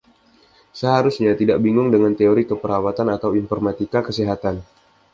Seharusnya 0.79 1.33
tidak 1.41 1.57
bingung 1.65 1.87
dengan 1.95 2.13
teori 2.19 2.41
keperawatan 2.51 3.05
atau 3.15 3.29
informatika 3.41 3.99
kesehatan. 4.07 4.55